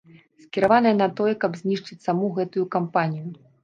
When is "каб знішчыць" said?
1.45-2.01